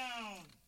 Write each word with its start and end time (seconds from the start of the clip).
tarda. 0.00 0.59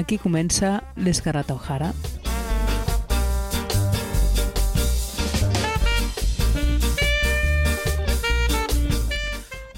Aquí 0.00 0.16
comença 0.16 0.78
l'Escarrata 0.96 1.52
O'Hara. 1.52 1.90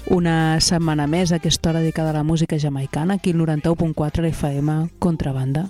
Una 0.07 0.61
setmana 0.63 1.09
més 1.11 1.33
a 1.33 1.41
aquesta 1.41 1.73
hora 1.73 1.81
dedicada 1.83 2.13
a 2.13 2.17
la 2.21 2.23
música 2.23 2.55
jamaicana, 2.55 3.17
aquí 3.19 3.33
al 3.35 3.41
91.4 3.41 4.23
l'FM 4.23 4.77
Contrabanda. 5.03 5.65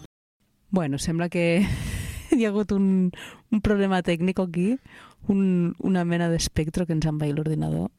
Bueno, 0.69 0.99
sembla 0.99 1.29
que 1.33 1.65
hi 2.37 2.45
ha 2.45 2.53
hagut 2.53 2.77
un, 2.77 3.09
un 3.49 3.65
problema 3.65 4.03
tècnic 4.05 4.37
aquí, 4.37 4.77
un, 5.33 5.73
una 5.79 6.05
mena 6.05 6.29
d'espectro 6.29 6.85
que 6.85 6.93
ens 6.93 7.09
envaï 7.09 7.33
l'ordinador. 7.33 7.89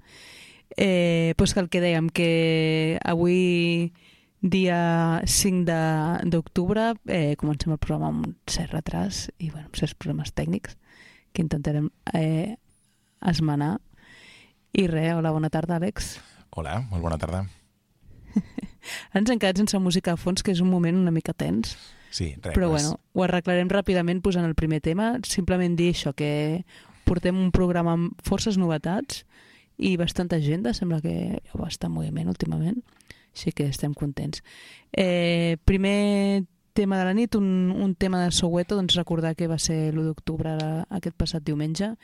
Eh, 0.76 1.34
pues 1.36 1.50
que 1.50 1.66
el 1.66 1.68
que 1.68 1.82
dèiem, 1.82 2.14
que 2.14 3.00
avui 3.02 3.90
dia 4.44 5.22
5 5.24 5.64
d'octubre 6.28 6.92
eh, 7.08 7.32
comencem 7.40 7.72
el 7.72 7.80
programa 7.80 8.10
amb 8.12 8.26
un 8.28 8.34
cert 8.44 8.74
retras 8.76 9.30
i 9.38 9.48
bueno, 9.48 9.70
amb 9.70 9.78
certs 9.78 9.96
problemes 9.96 10.34
tècnics 10.36 10.76
que 11.32 11.40
intentarem 11.40 11.88
eh, 12.12 12.58
esmenar. 13.24 13.78
I 14.76 14.84
res, 14.90 15.14
hola, 15.16 15.32
bona 15.32 15.48
tarda 15.48 15.78
Àlex. 15.80 16.18
Hola, 16.52 16.82
molt 16.90 17.02
bona 17.02 17.16
tarda. 17.16 17.40
Ens 19.16 19.32
hem 19.32 19.40
quedat 19.40 19.62
sense 19.62 19.80
música 19.80 20.12
a 20.12 20.20
fons 20.20 20.44
que 20.44 20.52
és 20.52 20.60
un 20.60 20.68
moment 20.68 20.98
una 21.00 21.14
mica 21.14 21.32
tens. 21.32 21.78
Sí, 22.12 22.34
res, 22.36 22.52
però 22.52 22.68
bueno, 22.74 22.98
ho 23.14 23.24
arreglarem 23.24 23.72
ràpidament 23.72 24.20
posant 24.20 24.44
el 24.44 24.54
primer 24.58 24.82
tema. 24.84 25.14
Simplement 25.24 25.72
dir 25.78 25.94
això, 25.94 26.12
que 26.12 26.66
portem 27.08 27.40
un 27.40 27.48
programa 27.48 27.96
amb 27.96 28.28
forces 28.28 28.60
novetats 28.60 29.24
i 29.80 29.96
bastanta 29.96 30.36
agenda, 30.36 30.76
sembla 30.76 31.00
que 31.00 31.16
hi 31.32 31.48
ha 31.48 31.62
bastant 31.64 31.96
moviment 31.96 32.28
últimament 32.28 32.84
així 33.34 33.52
que 33.52 33.66
estem 33.68 33.94
contents. 33.94 34.42
Eh, 34.92 35.58
primer 35.64 36.44
tema 36.74 36.98
de 36.98 37.04
la 37.04 37.14
nit, 37.14 37.34
un, 37.34 37.70
un 37.70 37.94
tema 37.94 38.22
de 38.24 38.30
Soweto, 38.32 38.76
doncs 38.78 38.96
recordar 38.96 39.34
que 39.36 39.50
va 39.50 39.58
ser 39.58 39.92
l'1 39.92 40.08
d'octubre 40.08 40.54
aquest 40.90 41.16
passat 41.16 41.44
diumenge 41.46 41.94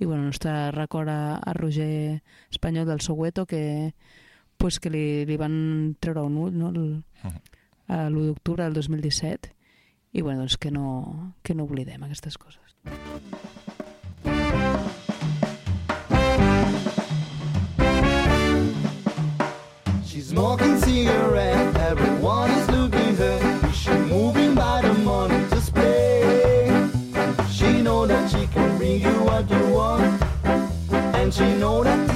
i 0.00 0.06
bueno, 0.08 0.24
nostre 0.24 0.70
record 0.72 1.08
a, 1.08 1.36
a 1.36 1.52
Roger 1.56 2.22
Espanyol 2.50 2.86
del 2.86 3.00
Soweto 3.00 3.46
que, 3.46 3.94
pues, 4.56 4.80
que 4.80 4.92
li, 4.92 5.24
li 5.28 5.36
van 5.40 5.96
treure 6.00 6.24
un 6.24 6.36
ull 6.40 6.56
no? 6.56 6.68
El, 6.72 7.00
l'1 7.88 8.26
d'octubre 8.28 8.64
del 8.64 8.76
2017 8.76 9.56
i 10.12 10.22
bueno, 10.22 10.44
doncs 10.44 10.56
que 10.58 10.70
no, 10.70 11.34
que 11.42 11.54
no 11.54 11.64
oblidem 11.64 12.02
aquestes 12.04 12.36
coses. 12.38 12.60
She's 20.04 20.28
smoking 20.28 20.69
she 31.40 31.54
know 31.54 31.82
that 31.82 32.09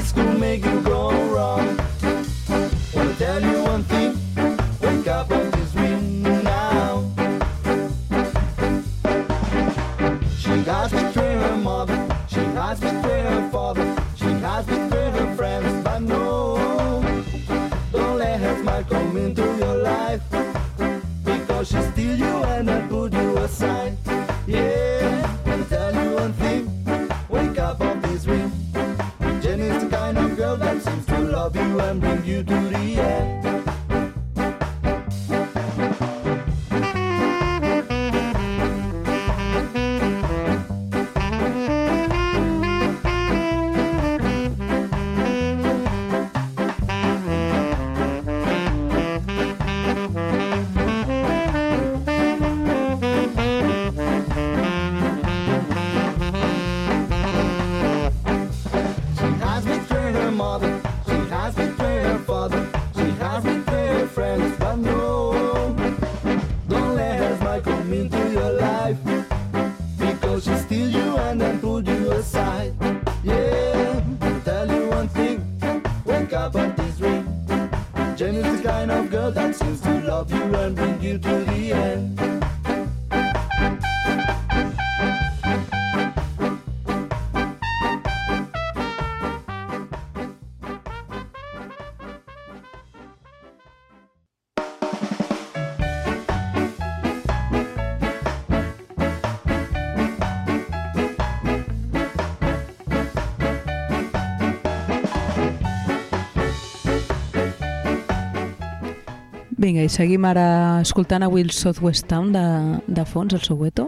Vinga, 109.64 109.80
i 109.80 109.88
seguim 109.88 110.26
ara 110.28 110.82
escoltant 110.84 111.22
a 111.24 111.28
Will 111.32 111.48
Southwest 111.48 112.04
Town 112.10 112.34
de, 112.34 112.40
de 112.84 113.04
fons, 113.08 113.32
el 113.32 113.40
Soweto. 113.40 113.86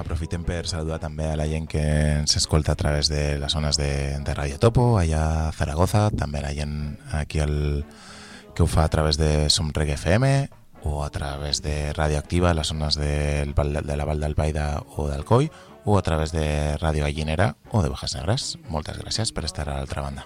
Aprofitem 0.00 0.46
per 0.48 0.62
saludar 0.64 0.96
també 1.02 1.26
a 1.28 1.36
la 1.36 1.44
gent 1.50 1.68
que 1.68 1.82
ens 2.22 2.38
escolta 2.40 2.72
a 2.72 2.80
través 2.80 3.12
de 3.12 3.36
les 3.42 3.52
zones 3.52 3.76
de, 3.76 4.16
de 4.24 4.38
Radio 4.38 4.56
Topo, 4.62 4.94
allà 4.96 5.50
a 5.50 5.52
Zaragoza, 5.52 6.06
també 6.08 6.40
la 6.40 6.54
gent 6.56 6.96
aquí 7.12 7.44
el, 7.44 7.84
que 8.56 8.64
ho 8.64 8.66
fa 8.70 8.88
a 8.88 8.92
través 8.96 9.20
de 9.20 9.50
Som 9.50 9.74
Reggae 9.76 9.98
FM 10.00 10.32
o 10.88 11.04
a 11.04 11.10
través 11.12 11.60
de 11.60 11.92
Radioactiva, 11.92 12.52
a 12.52 12.56
les 12.56 12.72
zones 12.72 12.96
del, 12.96 13.52
de 13.52 13.96
la 14.00 14.08
Val 14.08 14.24
d'Albaida 14.24 14.68
o 14.96 15.10
d'Alcoi, 15.12 15.52
o 15.84 15.98
a 15.98 16.02
través 16.02 16.32
de 16.32 16.76
Ràdio 16.80 17.04
Gallinera 17.04 17.54
o 17.70 17.82
de 17.82 17.92
Bajas 17.92 18.16
Negres. 18.16 18.56
Moltes 18.68 18.98
gràcies 18.98 19.32
per 19.32 19.44
estar 19.44 19.68
a 19.68 19.78
l'altra 19.78 20.02
banda. 20.02 20.24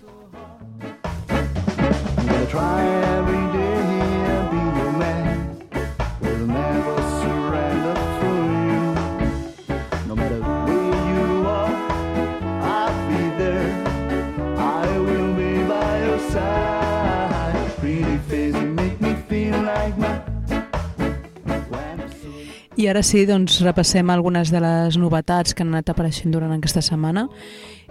I 22.79 22.87
ara 22.87 23.01
sí, 23.03 23.25
doncs 23.27 23.57
repassem 23.67 24.07
algunes 24.15 24.53
de 24.55 24.61
les 24.63 24.97
novetats 25.03 25.51
que 25.51 25.65
han 25.65 25.73
anat 25.73 25.91
apareixent 25.91 26.31
durant 26.31 26.53
aquesta 26.55 26.79
setmana 26.85 27.25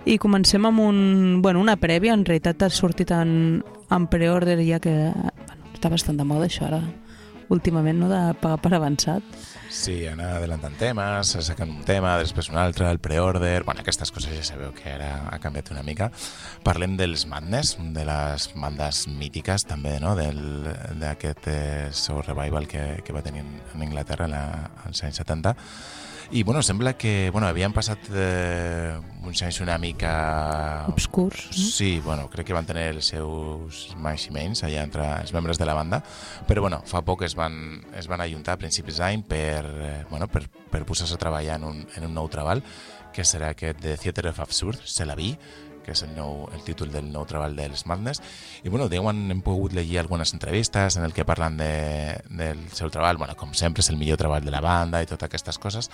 i 0.08 0.16
comencem 0.16 0.64
amb 0.64 0.80
un, 0.80 1.00
bueno, 1.44 1.60
una 1.60 1.76
prèvia, 1.76 2.14
en 2.16 2.24
realitat 2.24 2.64
ha 2.64 2.70
sortit 2.72 3.12
en, 3.12 3.60
en 3.92 4.06
pre-order 4.08 4.56
ja 4.64 4.80
que 4.80 4.94
bueno, 5.12 5.74
està 5.74 5.92
bastant 5.92 6.16
de 6.16 6.28
moda 6.30 6.48
això 6.48 6.70
ara 6.70 6.80
últimament, 7.52 8.00
no?, 8.00 8.08
de 8.08 8.22
pagar 8.40 8.62
per 8.64 8.74
avançat. 8.78 9.24
Sí, 9.70 10.06
anar 10.08 10.38
adelantant 10.38 10.78
temes, 10.80 11.34
sacant 11.44 11.70
un 11.74 11.84
tema, 11.88 12.14
després 12.22 12.48
un 12.54 12.58
altre, 12.62 12.88
el 12.88 13.02
pre-order... 13.04 13.66
Bueno, 13.68 13.84
aquestes 13.84 14.14
coses 14.16 14.32
ja 14.32 14.46
sabeu 14.48 14.72
que 14.76 14.88
ara 14.94 15.10
ha 15.28 15.40
canviat 15.44 15.74
una 15.74 15.84
mica. 15.84 16.08
Parlem 16.64 16.96
dels 17.00 17.26
Madness, 17.28 17.76
de 17.96 18.06
les 18.08 18.48
bandes 18.56 19.04
mítiques 19.12 19.68
també, 19.68 19.98
no?, 20.04 20.16
d'aquest 20.16 21.52
eh, 21.52 21.88
seu 21.92 22.24
revival 22.24 22.70
que, 22.72 22.86
que 23.04 23.16
va 23.16 23.26
tenir 23.26 23.44
en 23.44 23.88
Anglaterra 23.90 24.32
la, 24.32 24.44
als 24.88 25.04
anys 25.04 25.20
70 25.26 25.58
i 26.32 26.44
bueno, 26.44 26.62
sembla 26.62 26.98
que 26.98 27.30
bueno, 27.32 27.48
havien 27.48 27.74
passat 27.74 28.10
eh, 28.12 28.98
uns 29.24 29.42
anys 29.44 29.62
una 29.64 29.78
mica... 29.78 30.86
Obscurs. 30.92 31.48
Sí, 31.52 32.02
bueno, 32.04 32.28
crec 32.30 32.48
que 32.50 32.56
van 32.56 32.68
tenir 32.68 32.90
els 32.92 33.12
seus 33.14 33.86
menys 34.00 34.64
allà 34.68 34.84
entre 34.84 35.08
els 35.22 35.34
membres 35.36 35.60
de 35.60 35.68
la 35.68 35.76
banda, 35.78 36.02
però 36.48 36.66
bueno, 36.66 36.82
fa 36.88 37.04
poc 37.08 37.24
es 37.28 37.38
van, 37.40 37.80
es 37.96 38.10
van 38.12 38.24
ajuntar 38.24 38.58
a 38.58 38.62
principis 38.62 39.00
d'any 39.00 39.24
per, 39.28 39.64
eh, 39.66 40.04
bueno, 40.12 40.28
per, 40.28 40.46
per 40.72 40.84
posar-se 40.88 41.16
a 41.16 41.22
treballar 41.22 41.62
en 41.62 41.68
un, 41.72 41.82
en 41.96 42.10
un 42.10 42.16
nou 42.20 42.28
treball, 42.32 42.64
que 43.16 43.26
serà 43.26 43.54
aquest 43.56 43.80
de 43.82 43.96
Theater 43.98 44.28
of 44.30 44.44
Absurd, 44.44 44.84
Se 44.86 45.06
la 45.06 45.16
vi, 45.16 45.32
que 45.88 45.96
és 45.96 46.04
el, 46.04 46.12
nou, 46.18 46.50
el 46.52 46.64
títol 46.68 46.92
del 46.92 47.08
nou 47.14 47.24
treball 47.28 47.56
dels 47.56 47.86
Madness. 47.88 48.20
I 48.68 48.72
bueno, 48.74 48.90
diuen, 48.92 49.24
hem 49.32 49.42
pogut 49.46 49.72
llegir 49.74 50.02
algunes 50.02 50.34
entrevistes 50.36 51.00
en 51.00 51.08
el 51.08 51.16
que 51.16 51.26
parlen 51.26 51.56
de, 51.58 51.72
del 52.28 52.66
seu 52.76 52.92
treball, 52.92 53.20
bueno, 53.22 53.38
com 53.40 53.56
sempre 53.56 53.86
és 53.86 53.90
el 53.94 54.00
millor 54.00 54.20
treball 54.20 54.44
de 54.44 54.52
la 54.52 54.62
banda 54.64 55.00
i 55.02 55.08
totes 55.08 55.30
aquestes 55.30 55.62
coses, 55.64 55.88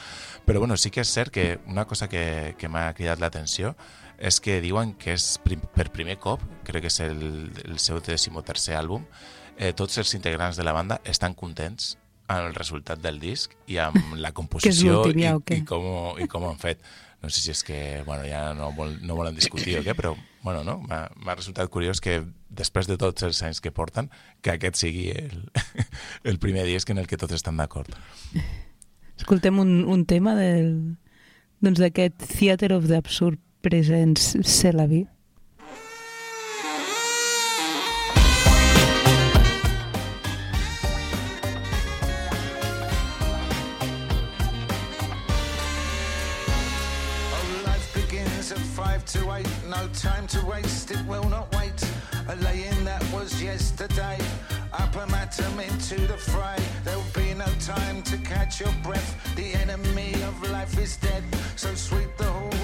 però 0.47 0.63
bueno, 0.63 0.79
sí 0.81 0.89
que 0.89 1.05
és 1.05 1.13
cert 1.13 1.33
que 1.33 1.59
una 1.69 1.85
cosa 1.85 2.09
que, 2.09 2.55
que 2.57 2.71
m'ha 2.73 2.89
cridat 2.97 3.21
l'atenció 3.21 3.75
és 4.17 4.39
que 4.41 4.59
diuen 4.63 4.95
que 4.97 5.13
és 5.13 5.37
prim, 5.45 5.61
per 5.75 5.91
primer 5.93 6.17
cop, 6.21 6.41
crec 6.65 6.87
que 6.87 6.93
és 6.93 6.99
el, 7.05 7.23
el 7.67 7.77
seu 7.81 8.01
decimotercer 8.01 8.77
àlbum, 8.79 9.05
eh, 9.57 9.73
tots 9.77 10.01
els 10.01 10.17
integrants 10.17 10.57
de 10.57 10.65
la 10.65 10.73
banda 10.73 11.01
estan 11.05 11.37
contents 11.37 11.99
amb 12.27 12.47
el 12.47 12.55
resultat 12.55 13.01
del 13.03 13.19
disc 13.21 13.53
i 13.69 13.77
amb 13.83 14.17
la 14.17 14.33
composició 14.37 15.03
i, 15.11 15.27
i, 15.27 15.63
com, 15.67 15.85
i 16.17 16.29
com 16.31 16.45
ho 16.47 16.53
han 16.53 16.61
fet 16.61 16.81
no 17.23 17.29
sé 17.31 17.41
si 17.41 17.51
és 17.53 17.63
que 17.63 18.03
bueno, 18.05 18.25
ja 18.27 18.51
no, 18.53 18.73
vol, 18.75 18.97
no 19.01 19.15
volen 19.15 19.35
discutir 19.35 19.77
o 19.79 19.83
què, 19.85 19.95
però 19.95 20.11
bueno, 20.43 20.65
no? 20.67 20.81
m'ha 20.83 21.35
resultat 21.37 21.71
curiós 21.71 22.03
que 22.03 22.19
després 22.51 22.89
de 22.89 22.97
tots 22.99 23.23
els 23.23 23.39
anys 23.47 23.63
que 23.63 23.71
porten, 23.71 24.11
que 24.43 24.51
aquest 24.51 24.81
sigui 24.81 25.07
el, 25.15 25.47
el 26.29 26.37
primer 26.43 26.67
disc 26.67 26.91
en 26.91 26.99
el 26.99 27.07
que 27.07 27.17
tots 27.17 27.33
estan 27.39 27.57
d'acord. 27.57 27.95
Escoltem 29.15 29.61
un, 29.63 29.85
un 29.87 30.03
tema 30.05 30.35
del, 30.35 30.97
doncs 31.63 31.79
Theater 31.79 32.73
of 32.75 32.91
the 32.91 32.99
Absurd 32.99 33.39
Presents 33.63 34.35
C'est 34.43 34.75
to 49.13 49.43
no 49.69 49.87
time 49.93 50.25
to 50.25 50.43
waste, 50.43 50.89
it 50.89 51.05
will 51.05 51.29
not 51.29 51.53
wait. 51.55 51.79
A 52.29 52.35
laying 52.37 52.83
that 52.83 53.03
was 53.13 53.43
yesterday. 53.43 54.17
Up 54.73 54.95
a 54.95 55.05
matum 55.05 55.59
into 55.69 56.07
the 56.07 56.17
fray. 56.17 56.57
There'll 56.83 57.03
be 57.13 57.35
no 57.35 57.45
time 57.59 58.01
to 58.03 58.17
catch 58.17 58.59
your 58.59 58.73
breath. 58.81 59.35
The 59.35 59.53
enemy 59.53 60.13
of 60.23 60.49
life 60.49 60.79
is 60.79 60.97
dead. 60.97 61.23
So 61.55 61.75
sweep 61.75 62.09
the 62.17 62.23
hallway, 62.23 62.62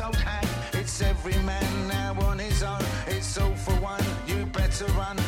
old. 0.00 0.16
It's 0.72 1.02
every 1.02 1.36
man 1.42 1.88
now 1.88 2.16
on 2.22 2.38
his 2.38 2.62
own. 2.62 2.80
It's 3.06 3.38
all 3.38 3.54
for 3.56 3.74
one. 3.74 4.04
You 4.26 4.46
better 4.46 4.86
run 4.92 5.21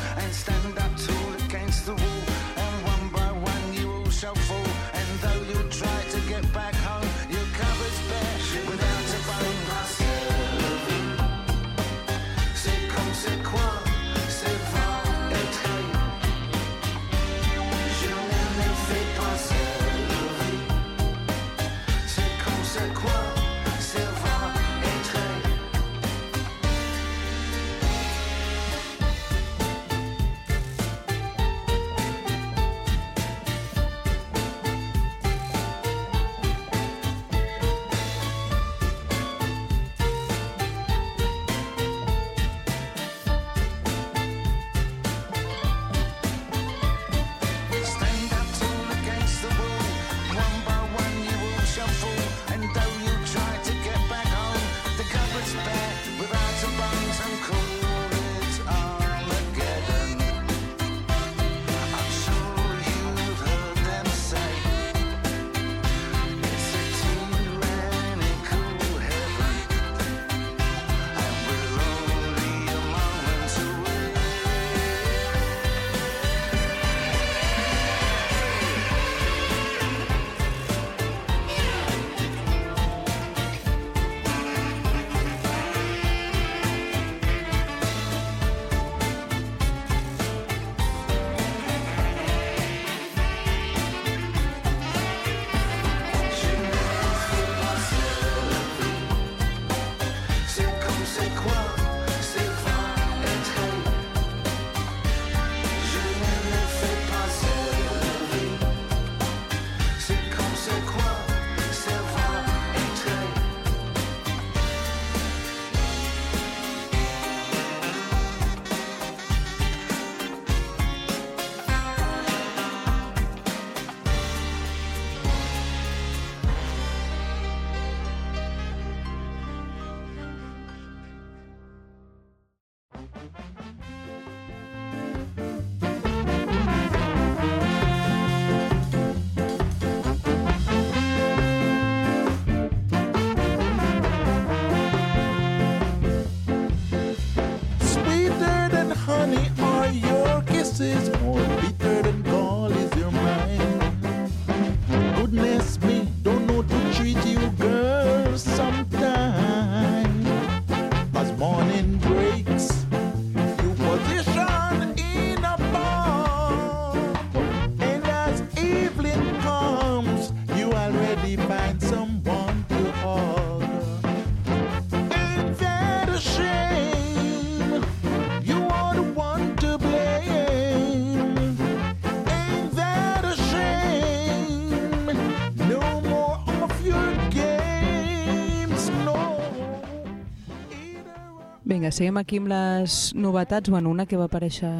Vinga, 191.84 191.92
seguim 191.92 192.16
aquí 192.16 192.38
amb 192.40 192.48
les 192.48 192.94
novetats. 193.12 193.68
Bueno, 193.68 193.90
una 193.92 194.06
que 194.08 194.16
va 194.16 194.24
aparèixer 194.24 194.70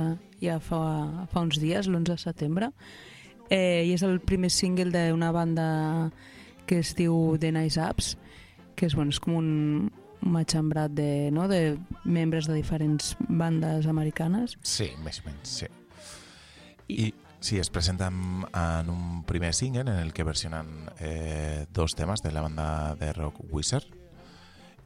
ja 0.40 0.54
fa, 0.56 0.78
fa 1.28 1.42
uns 1.44 1.58
dies, 1.60 1.84
l'11 1.84 2.14
de 2.14 2.14
setembre, 2.16 2.68
eh, 3.52 3.84
i 3.84 3.90
és 3.92 4.00
el 4.06 4.22
primer 4.24 4.48
single 4.48 4.88
d'una 4.88 5.28
banda 5.28 5.66
que 6.64 6.78
es 6.80 6.94
diu 6.96 7.36
The 7.36 7.50
Nice 7.52 7.76
Apps, 7.76 8.14
que 8.72 8.88
és, 8.88 8.96
bueno, 8.96 9.12
és 9.12 9.20
com 9.20 9.36
un, 9.36 9.50
matxembrat 10.24 10.94
de, 10.96 11.28
no, 11.28 11.44
de 11.44 11.76
membres 12.08 12.48
de 12.48 12.56
diferents 12.56 13.18
bandes 13.28 13.84
americanes. 13.84 14.54
Sí, 14.64 14.86
més 15.04 15.20
o 15.20 15.26
menys, 15.26 15.58
sí. 15.58 15.68
I 16.88 17.10
sí, 17.44 17.58
es 17.60 17.68
presenten 17.68 18.46
en 18.48 18.88
un 18.88 19.26
primer 19.28 19.52
single 19.52 19.84
en 19.84 19.92
el 20.06 20.14
que 20.16 20.24
versionen 20.24 20.88
eh, 21.00 21.66
dos 21.68 21.98
temes 22.00 22.24
de 22.24 22.32
la 22.32 22.46
banda 22.48 22.94
de 22.96 23.12
rock 23.12 23.44
Wizard 23.52 23.92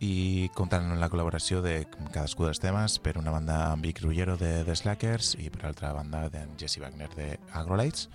i 0.01 0.49
compten 0.55 0.93
amb 0.93 1.01
la 1.01 1.09
col·laboració 1.11 1.59
de 1.65 1.83
cadascú 2.13 2.47
dels 2.47 2.61
temes 2.63 2.99
per 3.03 3.17
una 3.19 3.33
banda 3.35 3.57
amb 3.73 3.83
Vic 3.83 3.99
Rullero 4.05 4.37
de 4.39 4.63
The 4.67 4.77
Slackers 4.79 5.35
i 5.43 5.49
per 5.51 5.67
altra 5.67 5.91
banda 5.97 6.29
d'en 6.31 6.55
Jesse 6.61 6.83
Wagner 6.83 7.09
de 7.17 7.33
Agrolites 7.59 8.07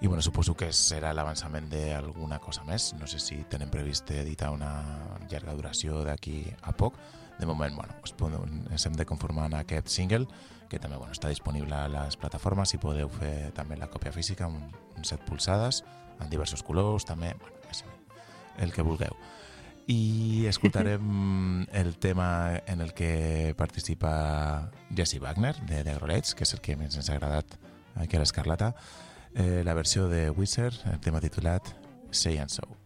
i 0.00 0.06
bueno, 0.06 0.22
suposo 0.22 0.54
que 0.56 0.70
serà 0.72 1.12
l'avançament 1.12 1.66
d'alguna 1.68 2.38
cosa 2.40 2.64
més. 2.64 2.94
No 2.96 3.08
sé 3.08 3.18
si 3.20 3.36
tenen 3.52 3.68
previst 3.72 4.08
editar 4.16 4.48
una 4.52 4.70
llarga 5.28 5.52
duració 5.56 6.00
d'aquí 6.06 6.46
a 6.62 6.72
poc. 6.72 6.96
De 7.36 7.48
moment, 7.48 7.76
bueno, 7.76 7.96
podem, 8.16 8.62
ens 8.72 8.86
hem 8.88 8.96
de 8.96 9.04
conformar 9.08 9.50
en 9.50 9.58
aquest 9.60 9.92
single 9.92 10.26
que 10.70 10.78
també 10.80 10.96
bueno, 10.96 11.12
està 11.12 11.28
disponible 11.28 11.76
a 11.76 11.88
les 11.88 12.16
plataformes 12.16 12.72
i 12.72 12.80
podeu 12.80 13.12
fer 13.12 13.50
també 13.56 13.76
la 13.76 13.90
còpia 13.92 14.12
física 14.12 14.48
un, 14.48 14.70
un 14.96 15.04
set 15.04 15.24
polsades 15.28 15.82
en 16.20 16.32
diversos 16.32 16.62
colors 16.62 17.08
també, 17.08 17.34
bueno, 17.40 17.56
el 18.60 18.72
que 18.72 18.84
vulgueu 18.84 19.16
i 19.90 20.46
escoltarem 20.46 21.66
el 21.72 21.96
tema 21.98 22.62
en 22.66 22.80
el 22.80 22.94
que 22.94 23.54
participa 23.58 24.70
Jesse 24.94 25.18
Wagner 25.18 25.56
de 25.66 25.82
The 25.82 25.96
Grolets, 25.96 26.34
que 26.34 26.46
és 26.46 26.54
el 26.54 26.62
que 26.62 26.78
més 26.78 26.94
ens 26.94 27.10
ha 27.10 27.16
agradat 27.18 27.56
aquí 27.98 28.16
a 28.16 28.22
l'Escarlata. 28.22 28.74
Eh, 29.34 29.62
la 29.66 29.74
versió 29.74 30.06
de 30.10 30.28
Wizard, 30.30 30.78
el 30.92 31.00
tema 31.02 31.22
titulat 31.22 31.74
Say 32.10 32.38
and 32.38 32.50
So 32.50 32.79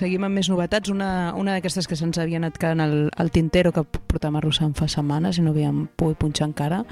seguim 0.00 0.24
amb 0.26 0.38
més 0.40 0.48
novetats. 0.50 0.90
Una, 0.92 1.32
una 1.36 1.56
d'aquestes 1.56 1.88
que 1.88 1.98
se'ns 1.98 2.20
havia 2.20 2.40
anat 2.40 2.58
quedant 2.60 2.82
al, 2.84 2.98
al 3.20 3.32
tintero 3.34 3.72
que 3.76 3.84
portàvem 3.84 4.40
arrossant 4.40 4.76
fa 4.78 4.88
setmanes 4.90 5.38
i 5.38 5.44
no 5.44 5.54
havíem 5.54 5.86
pogut 6.00 6.20
punxar 6.24 6.48
encara. 6.50 6.84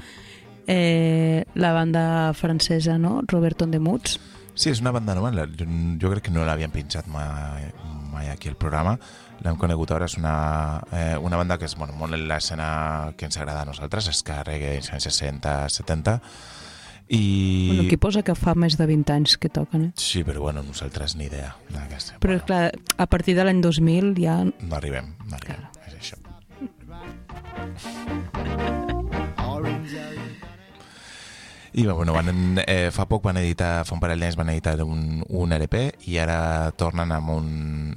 Eh, 0.69 1.45
la 1.57 1.73
banda 1.73 2.03
francesa, 2.37 2.99
no? 3.01 3.19
Roberto 3.27 3.65
de 3.65 3.79
Moods. 3.81 4.19
Sí, 4.53 4.69
és 4.69 4.81
una 4.83 4.91
banda 4.91 5.15
nova. 5.15 5.31
Jo, 5.31 6.11
crec 6.11 6.27
que 6.27 6.35
no 6.35 6.45
l'havien 6.45 6.71
pinxat 6.73 7.07
mai, 7.09 7.71
mai 8.11 8.29
aquí 8.29 8.51
al 8.51 8.59
programa. 8.59 8.97
L'hem 9.39 9.55
conegut 9.57 9.93
ara, 9.95 10.05
és 10.09 10.17
una, 10.19 10.81
eh, 10.91 11.15
una 11.17 11.39
banda 11.39 11.57
que 11.57 11.65
és 11.65 11.75
bueno, 11.79 11.95
molt 11.95 12.13
en 12.17 12.27
l'escena 12.27 13.13
que 13.17 13.29
ens 13.29 13.39
agrada 13.39 13.63
a 13.63 13.69
nosaltres, 13.69 14.09
és 14.11 14.21
que 14.27 14.35
reggae 14.43 14.81
anys 14.81 15.07
60, 15.07 15.53
70. 15.71 16.19
I... 17.09 17.67
Bueno, 17.67 17.83
aquí 17.87 17.97
posa 17.97 18.21
que 18.21 18.35
fa 18.37 18.53
més 18.53 18.77
de 18.77 18.85
20 18.85 19.15
anys 19.15 19.37
que 19.41 19.49
toquen, 19.49 19.89
eh? 19.89 19.91
Sí, 19.97 20.21
però 20.27 20.43
bueno, 20.45 20.61
nosaltres 20.63 21.17
ni 21.17 21.25
idea. 21.25 21.55
d'aquesta. 21.73 22.19
Però, 22.21 22.37
bueno, 22.37 22.45
clar, 22.45 22.71
a 22.97 23.09
partir 23.09 23.33
de 23.35 23.47
l'any 23.49 23.63
2000 23.65 24.13
ja... 24.21 24.43
No 24.45 24.77
arribem, 24.77 25.15
no 25.25 25.35
arribem. 25.41 25.65
És 25.89 25.97
això. 25.97 26.21
I 31.73 31.85
bueno, 31.85 32.13
van, 32.13 32.57
eh, 32.65 32.89
fa 32.91 33.05
poc 33.05 33.23
van 33.23 33.37
editar, 33.37 33.85
fa 33.85 33.93
un 33.93 34.01
parell 34.01 34.21
d'anys 34.23 34.37
van 34.39 34.49
editar 34.49 34.75
un, 34.83 35.23
un 35.27 35.53
LP 35.53 35.83
i 36.09 36.17
ara 36.17 36.71
tornen 36.77 37.11
amb 37.13 37.29
un, 37.35 37.49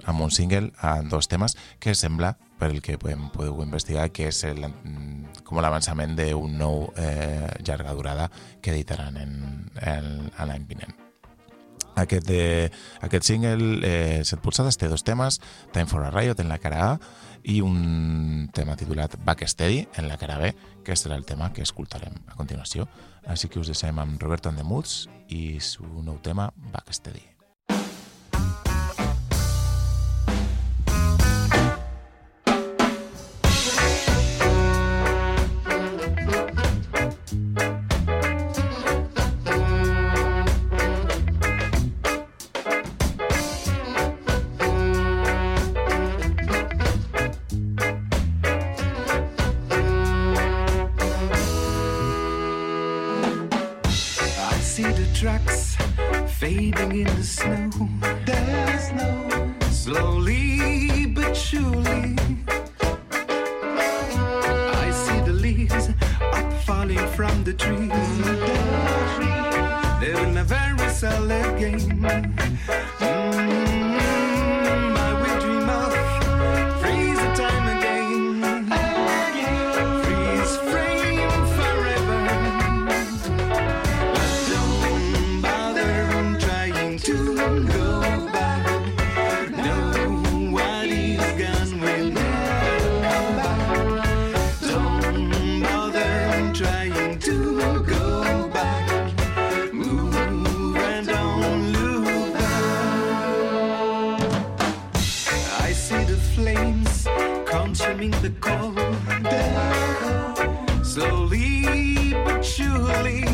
amb 0.04 0.24
un 0.26 0.30
single 0.30 0.72
amb 0.78 1.08
dos 1.11 1.28
temes 1.28 1.56
que 1.80 1.94
sembla, 1.96 2.35
per 2.58 2.70
el 2.70 2.82
que 2.85 2.98
podem, 3.00 3.30
podeu 3.35 3.62
investigar, 3.64 4.11
que 4.12 4.28
és 4.30 4.42
el, 4.46 4.66
com 5.42 5.62
l'avançament 5.64 6.14
d'un 6.18 6.58
nou 6.58 6.90
eh, 6.96 7.48
llarga 7.64 7.96
durada 7.96 8.28
que 8.61 8.76
editaran 8.76 9.16
en, 9.16 9.32
en, 9.80 10.12
en 10.37 10.52
l'any 10.52 10.68
vinent. 10.68 11.02
Aquest, 11.94 12.26
de, 12.26 12.70
aquest 13.05 13.26
single, 13.28 13.81
eh, 13.85 14.22
set 14.24 14.40
pulsades, 14.44 14.78
té 14.81 14.88
dos 14.88 15.05
temes, 15.05 15.40
Time 15.74 15.87
for 15.90 16.07
a 16.07 16.11
Riot 16.11 16.40
en 16.40 16.48
la 16.48 16.61
cara 16.62 16.87
A 16.87 16.92
i 17.42 17.59
un 17.61 18.48
tema 18.55 18.76
titulat 18.78 19.16
Backsteady 19.26 19.88
en 19.98 20.09
la 20.09 20.16
cara 20.16 20.38
B, 20.38 20.52
que 20.87 20.96
serà 20.96 21.18
el 21.18 21.26
tema 21.26 21.52
que 21.52 21.66
escoltarem 21.66 22.22
a 22.28 22.38
continuació. 22.38 22.88
Així 23.26 23.50
que 23.50 23.61
us 23.61 23.70
deixem 23.70 23.98
amb 23.98 24.22
Roberto 24.22 24.50
and 24.50 24.62
the 24.62 24.66
Moods 24.66 25.07
i 25.28 25.59
su 25.61 25.87
nou 26.02 26.18
tema 26.22 26.52
Backsteady. 26.72 27.32
The 108.22 108.30
cold. 108.40 108.78
Slowly 110.85 112.14
but 112.24 112.40
surely. 112.42 113.24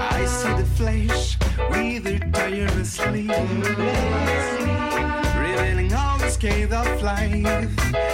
I 0.00 0.24
see 0.24 0.54
the 0.54 0.64
flesh 0.76 1.36
wither 1.70 2.20
tirelessly, 2.30 3.26
revealing 5.36 5.92
all 5.94 6.18
the 6.18 6.30
scathe 6.30 6.72
of 6.72 7.02
life. 7.02 8.13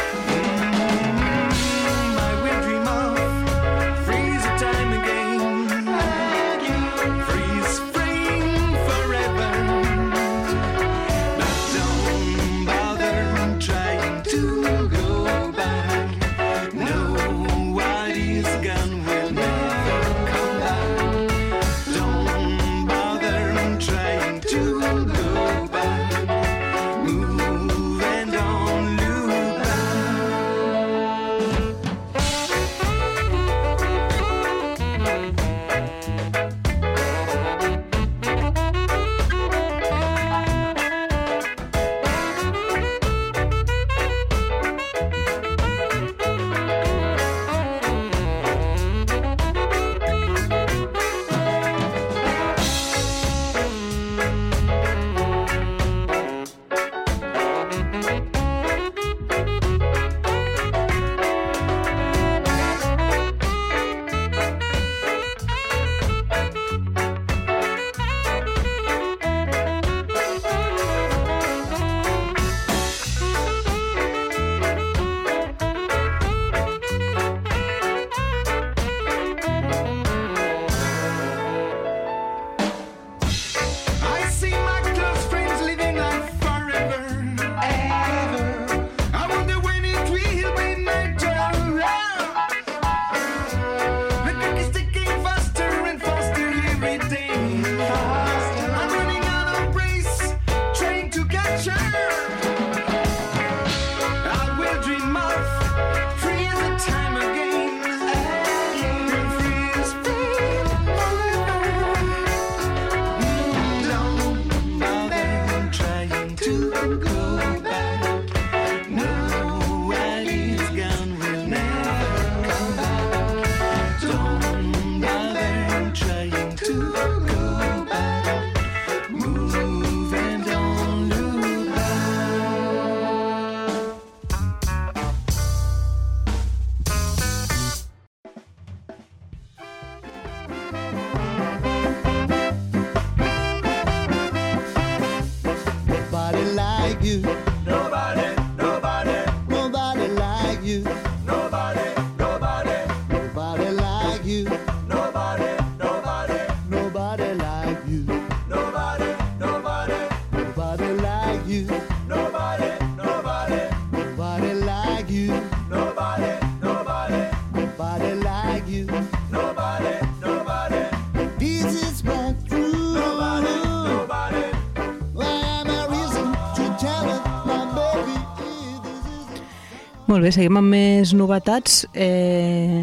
Molt 180.20 180.28
bé, 180.28 180.34
seguim 180.36 180.58
amb 180.60 180.68
més 180.68 181.14
novetats. 181.16 181.78
Eh, 181.96 182.82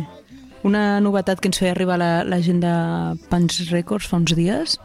una 0.66 0.98
novetat 1.06 1.38
que 1.38 1.52
ens 1.52 1.60
feia 1.62 1.76
arribar 1.76 2.00
la, 2.02 2.24
la 2.26 2.40
gent 2.42 2.64
de 2.64 2.72
Punch 3.30 3.60
Records 3.70 4.08
fa 4.10 4.18
uns 4.18 4.34
dies, 4.34 4.80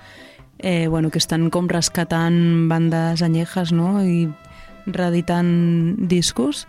eh, 0.58 0.84
bueno, 0.92 1.08
que 1.08 1.16
estan 1.16 1.46
com 1.48 1.64
rescatant 1.72 2.36
bandes 2.68 3.24
anyejas 3.24 3.72
no? 3.72 4.02
i 4.04 4.26
reeditant 4.84 5.48
discos. 6.12 6.66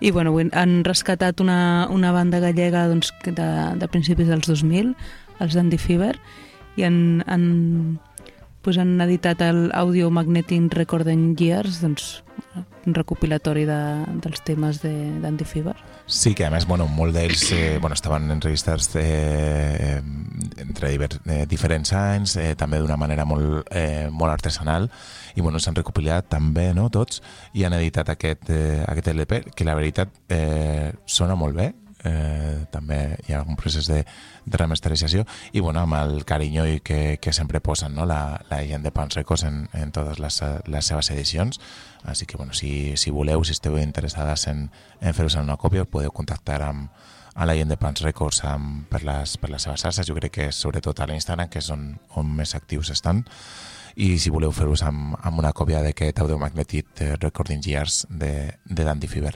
I 0.00 0.08
bueno, 0.16 0.32
han 0.56 0.86
rescatat 0.88 1.44
una, 1.44 1.86
una 1.92 2.16
banda 2.16 2.40
gallega 2.40 2.86
doncs, 2.88 3.12
de, 3.28 3.50
de 3.76 3.90
principis 3.92 4.32
dels 4.32 4.48
2000, 4.48 4.94
els 5.36 5.52
Dandy 5.52 5.76
Fever, 5.76 6.14
i 6.80 6.88
han, 6.88 6.96
han, 7.28 7.44
pues 8.62 8.78
han 8.78 9.00
editat 9.00 9.40
el 9.42 9.70
Audio 9.74 10.10
Magnetic 10.10 10.72
Recording 10.74 11.36
Years, 11.36 11.80
doncs, 11.80 12.22
un 12.86 12.94
recopilatori 12.94 13.64
de, 13.68 13.78
dels 14.24 14.42
temes 14.44 14.80
de 14.82 14.92
d'Andy 15.20 15.44
Fever. 15.44 15.74
Sí, 16.06 16.34
que 16.34 16.46
a 16.46 16.50
més, 16.50 16.66
bueno, 16.66 16.86
molt 16.88 17.14
d'ells 17.14 17.44
eh, 17.52 17.78
bueno, 17.80 17.94
estaven 17.94 18.30
enregistrats 18.32 18.90
eh, 18.98 20.00
entre 20.58 20.90
diver, 20.90 21.10
eh, 21.26 21.44
diferents 21.48 21.92
anys, 21.96 22.36
eh, 22.40 22.54
també 22.58 22.80
d'una 22.80 22.98
manera 23.00 23.26
molt, 23.28 23.68
eh, 23.70 24.08
molt 24.10 24.32
artesanal, 24.32 24.90
i 25.36 25.44
bueno, 25.44 25.60
s'han 25.60 25.78
recopilat 25.78 26.30
també, 26.32 26.70
no?, 26.74 26.88
tots, 26.90 27.22
i 27.54 27.64
han 27.64 27.76
editat 27.78 28.12
aquest, 28.16 28.50
eh, 28.50 28.80
aquest 28.88 29.12
LP, 29.14 29.44
que 29.54 29.68
la 29.68 29.76
veritat 29.78 30.20
eh, 30.28 30.90
sona 31.06 31.36
molt 31.38 31.56
bé, 31.56 31.72
eh, 32.04 32.66
també 32.72 33.00
hi 33.26 33.34
ha 33.34 33.42
un 33.42 33.58
procés 33.60 33.88
de, 33.90 34.02
de 34.44 34.60
remasterització. 34.60 35.26
I 35.52 35.60
bueno, 35.60 35.82
amb 35.82 35.96
el 36.00 36.24
carinyo 36.24 36.66
i 36.66 36.80
que, 36.80 37.18
que 37.22 37.32
sempre 37.32 37.60
posen 37.60 37.94
no? 37.94 38.06
la, 38.06 38.40
la 38.50 38.62
gent 38.66 38.84
de 38.86 38.92
Pans 38.94 39.16
Records 39.18 39.44
en, 39.48 39.62
en 39.72 39.92
totes 39.92 40.20
les, 40.22 40.42
les 40.66 40.92
seves 40.92 41.10
edicions. 41.14 41.60
Així 42.04 42.26
que 42.26 42.36
bueno, 42.40 42.54
si, 42.56 42.96
si 42.96 43.10
voleu, 43.10 43.44
si 43.44 43.56
esteu 43.56 43.78
interessades 43.78 44.46
en, 44.48 44.68
en 45.00 45.16
fer-vos 45.16 45.38
una 45.40 45.58
còpia 45.60 45.84
podeu 45.84 46.12
contactar 46.14 46.62
amb, 46.64 46.88
a 47.34 47.46
la 47.46 47.54
gent 47.56 47.70
de 47.70 47.78
Pans 47.80 48.02
Records 48.04 48.42
amb, 48.44 48.86
per, 48.90 49.02
les, 49.06 49.36
per 49.40 49.50
les 49.52 49.62
seves 49.62 49.84
xarxes. 49.84 50.08
Jo 50.08 50.16
crec 50.18 50.34
que 50.34 50.48
sobretot 50.52 51.00
a 51.00 51.08
l'Instagram 51.10 51.50
que 51.50 51.62
és 51.62 51.70
on, 51.72 51.92
on 52.18 52.32
més 52.36 52.54
actius 52.58 52.90
estan. 52.94 53.24
I 54.00 54.14
si 54.22 54.30
voleu 54.30 54.52
fer-vos 54.54 54.82
amb, 54.86 55.16
amb 55.18 55.42
una 55.42 55.52
còpia 55.56 55.82
d'aquest 55.84 56.20
Audio 56.22 56.38
Magnetic 56.38 57.02
eh, 57.02 57.14
Recording 57.18 57.64
Years 57.66 58.04
de, 58.08 58.32
de 58.64 58.86
Dandy 58.86 59.10
Fever 59.10 59.34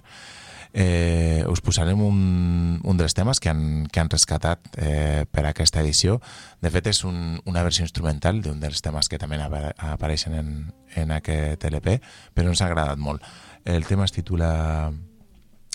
eh, 0.74 1.44
us 1.48 1.62
posarem 1.62 2.00
un, 2.02 2.80
un 2.82 2.98
dels 2.98 3.14
temes 3.14 3.38
que 3.40 3.48
han, 3.48 3.86
que 3.86 4.02
han 4.02 4.10
rescatat 4.10 4.74
eh, 4.76 5.24
per 5.30 5.46
a 5.46 5.52
aquesta 5.54 5.80
edició. 5.80 6.18
De 6.60 6.72
fet, 6.74 6.90
és 6.90 7.04
un, 7.06 7.38
una 7.46 7.62
versió 7.62 7.86
instrumental 7.86 8.42
d'un 8.42 8.58
dels 8.60 8.82
temes 8.82 9.08
que 9.08 9.20
també 9.22 9.38
apa- 9.40 9.72
apareixen 9.94 10.34
en, 10.34 10.50
en 10.98 11.14
aquest 11.14 11.64
LP, 11.70 12.00
però 12.34 12.50
ens 12.50 12.60
ha 12.60 12.68
agradat 12.68 12.98
molt. 12.98 13.22
El 13.64 13.86
tema 13.86 14.04
es 14.04 14.12
titula 14.12 14.92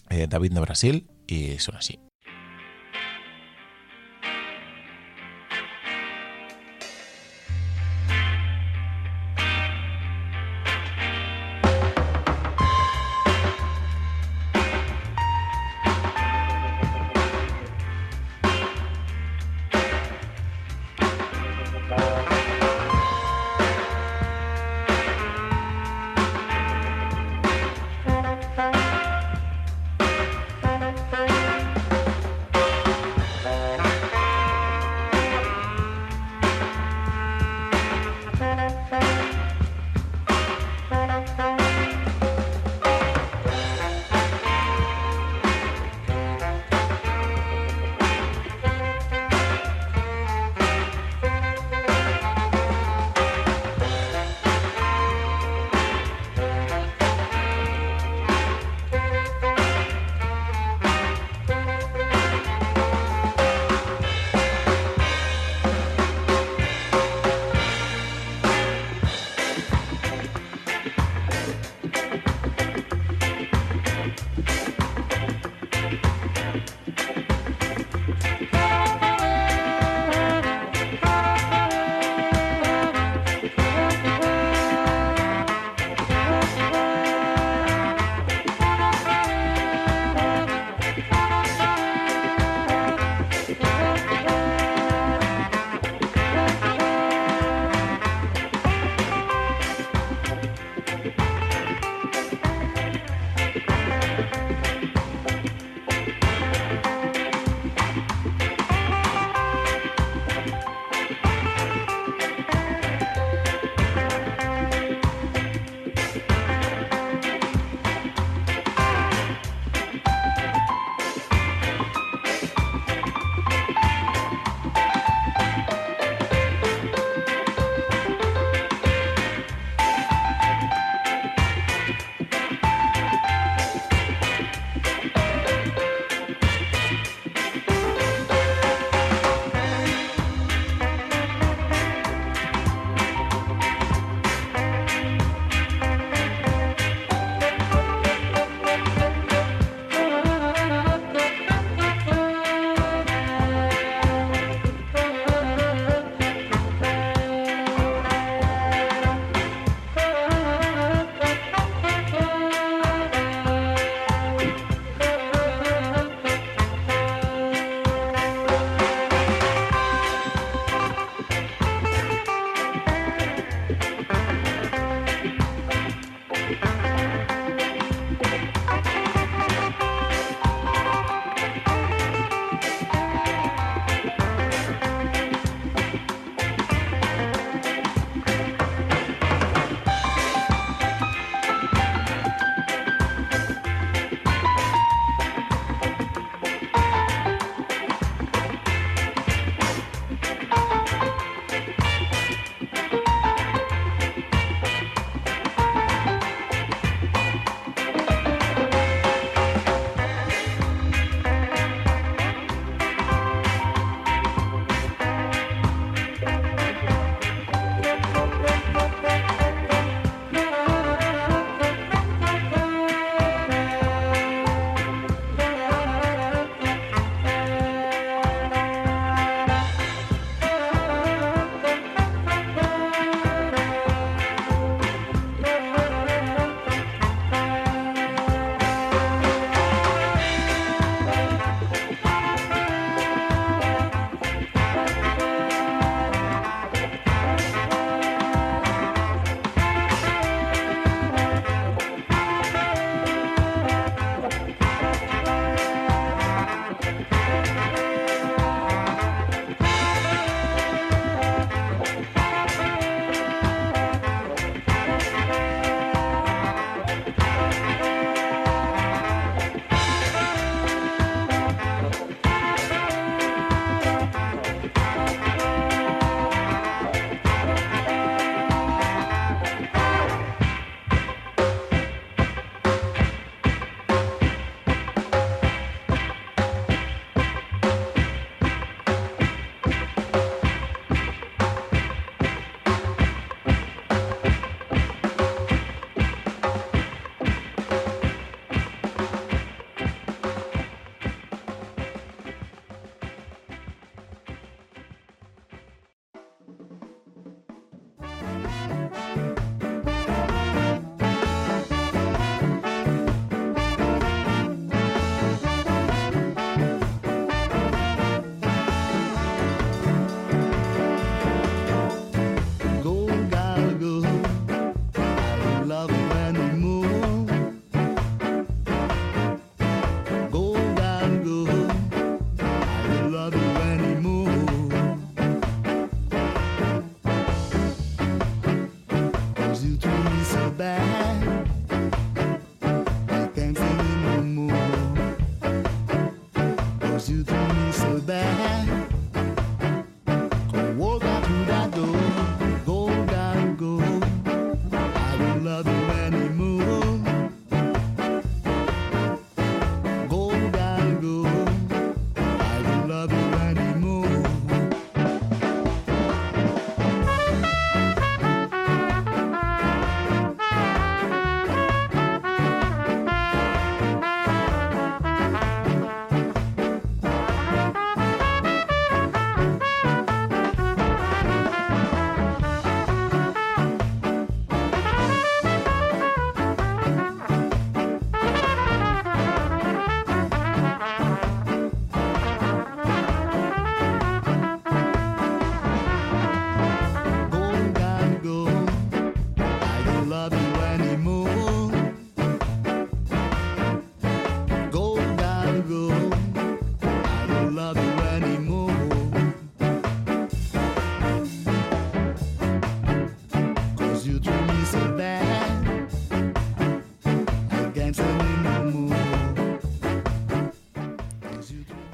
eh, 0.09 0.27
David 0.27 0.59
de 0.59 0.67
Brasil 0.67 1.03
i 1.31 1.57
sona 1.63 1.79
així. 1.79 1.97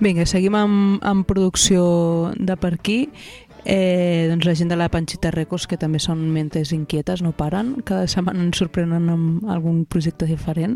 Vinga, 0.06 0.28
seguim 0.30 0.54
amb, 0.54 1.00
amb 1.02 1.26
producció 1.26 2.32
de 2.38 2.54
per 2.62 2.76
aquí. 2.76 3.08
Eh, 3.66 4.28
doncs 4.30 4.46
la 4.46 4.54
gent 4.54 4.70
de 4.70 4.76
la 4.78 4.86
Panchita 4.94 5.32
Records, 5.34 5.66
que 5.66 5.80
també 5.82 5.98
són 5.98 6.20
mentes 6.30 6.70
inquietes, 6.76 7.24
no 7.26 7.32
paren. 7.34 7.72
Cada 7.82 8.06
setmana 8.06 8.44
ens 8.46 8.60
sorprenen 8.62 9.10
amb 9.10 9.48
algun 9.50 9.80
projecte 9.90 10.28
diferent. 10.30 10.76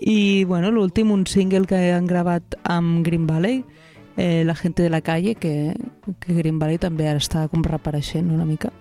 I, 0.00 0.42
bueno, 0.50 0.72
l'últim, 0.74 1.12
un 1.14 1.22
single 1.30 1.68
que 1.70 1.92
han 1.94 2.08
gravat 2.10 2.56
amb 2.64 3.06
Green 3.06 3.28
Valley, 3.30 3.62
eh, 4.16 4.42
La 4.44 4.56
gente 4.56 4.82
de 4.82 4.90
la 4.90 5.02
calle, 5.02 5.36
que, 5.36 5.76
que 6.18 6.34
Green 6.34 6.58
Valley 6.58 6.78
també 6.82 7.06
ara 7.06 7.22
està 7.22 7.46
com 7.46 7.62
reapareixent 7.62 8.32
una 8.34 8.44
mica. 8.44 8.72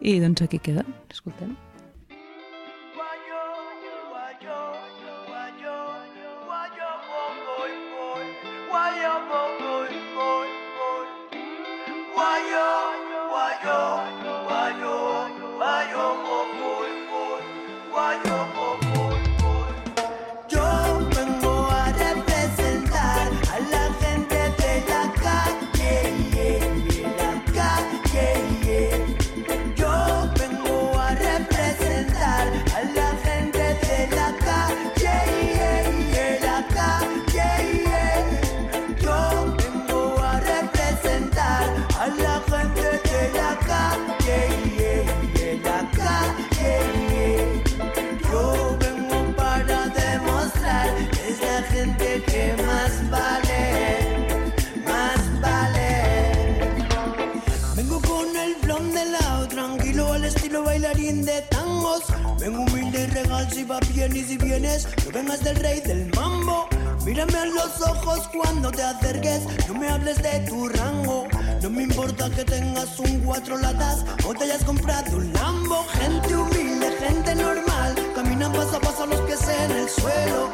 I 0.00 0.20
doncs 0.20 0.46
aquí 0.46 0.62
queda, 0.62 0.86
escoltem. 1.10 1.56
Va 63.70 63.78
bien 63.94 64.16
y 64.16 64.24
si 64.24 64.36
vienes, 64.36 64.88
no 65.04 65.12
vengas 65.12 65.44
del 65.44 65.56
rey 65.56 65.80
del 65.80 66.10
mambo. 66.16 66.68
Mírame 67.04 67.38
a 67.38 67.46
los 67.46 67.80
ojos 67.80 68.28
cuando 68.32 68.70
te 68.70 68.82
acerques, 68.82 69.42
no 69.68 69.74
me 69.74 69.88
hables 69.88 70.20
de 70.20 70.40
tu 70.48 70.68
rango. 70.68 71.28
No 71.62 71.70
me 71.70 71.84
importa 71.84 72.28
que 72.30 72.44
tengas 72.44 72.98
un 72.98 73.20
cuatro 73.20 73.56
latas 73.58 74.04
o 74.24 74.34
te 74.34 74.44
hayas 74.44 74.64
comprado 74.64 75.16
un 75.16 75.32
Lambo. 75.32 75.86
Gente 76.00 76.34
humilde, 76.34 76.90
gente 76.98 77.34
normal, 77.34 77.94
caminan 78.14 78.52
paso 78.52 78.76
a 78.76 78.80
paso 78.80 79.06
los 79.06 79.20
pies 79.20 79.46
en 79.48 79.70
el 79.70 79.88
suelo. 79.88 80.50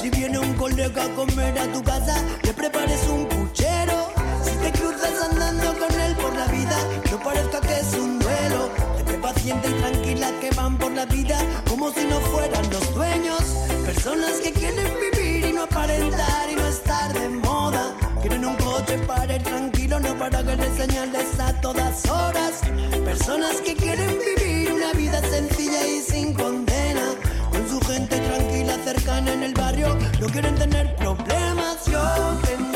Si 0.00 0.08
viene 0.10 0.38
un 0.38 0.54
colega 0.54 1.04
a 1.04 1.08
comer 1.08 1.58
a 1.58 1.72
tu 1.72 1.82
casa, 1.82 2.16
le 2.42 2.52
prepares 2.52 3.02
un 3.08 3.26
puchero. 3.26 4.12
Si 4.44 4.54
te 4.58 4.70
cruzas 4.78 5.14
andando 5.30 5.76
con 5.78 5.99
Gente 9.50 9.68
paciente 9.68 9.68
y 9.68 9.80
tranquila 9.80 10.30
que 10.40 10.50
van 10.54 10.78
por 10.78 10.92
la 10.92 11.06
vida 11.06 11.38
como 11.68 11.90
si 11.90 12.04
no 12.04 12.20
fueran 12.20 12.70
los 12.70 12.94
dueños. 12.94 13.42
Personas 13.84 14.34
que 14.44 14.52
quieren 14.52 14.86
vivir 15.00 15.46
y 15.46 15.52
no 15.52 15.64
aparentar 15.64 16.50
y 16.52 16.54
no 16.54 16.68
estar 16.68 17.12
de 17.12 17.28
moda. 17.30 17.92
Quieren 18.20 18.44
un 18.44 18.54
coche 18.58 18.96
para 19.08 19.34
ir 19.34 19.42
tranquilo, 19.42 19.98
no 19.98 20.16
para 20.16 20.44
que 20.44 20.54
les 20.54 20.76
señales 20.76 21.40
a 21.40 21.60
todas 21.60 22.08
horas. 22.08 22.60
Personas 23.04 23.56
que 23.62 23.74
quieren 23.74 24.16
vivir 24.28 24.72
una 24.72 24.92
vida 24.92 25.20
sencilla 25.22 25.84
y 25.84 26.00
sin 26.00 26.32
condena. 26.32 27.06
Con 27.50 27.68
su 27.68 27.80
gente 27.80 28.20
tranquila, 28.20 28.76
cercana 28.84 29.32
en 29.32 29.42
el 29.42 29.54
barrio, 29.54 29.98
no 30.20 30.26
quieren 30.28 30.54
tener 30.54 30.94
problemas. 30.94 31.86
Yo 31.86 32.00
vengo 32.46 32.69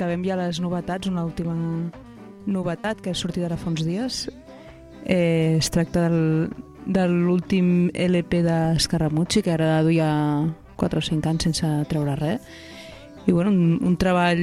acabem 0.00 0.22
ja 0.24 0.38
les 0.40 0.62
novetats, 0.64 1.10
una 1.12 1.26
última 1.28 1.52
novetat 2.48 3.02
que 3.04 3.12
ha 3.12 3.18
sortit 3.18 3.44
ara 3.44 3.58
fa 3.60 3.68
uns 3.68 3.82
dies. 3.84 4.22
Eh, 5.04 5.58
es 5.58 5.68
tracta 5.68 6.06
del, 6.08 6.48
de 6.88 7.02
l'últim 7.04 7.90
LP 7.92 8.40
d'Escarramucci, 8.46 9.42
que 9.44 9.52
ara 9.52 9.82
duia 9.84 10.08
4 10.80 11.02
o 11.02 11.04
5 11.04 11.28
anys 11.28 11.44
sense 11.50 11.72
treure 11.92 12.14
res. 12.16 12.48
I 13.28 13.34
bueno, 13.36 13.52
un, 13.52 13.76
un 13.84 13.98
treball, 14.00 14.40